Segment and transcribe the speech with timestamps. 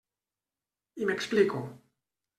[1.03, 1.61] I m'explico.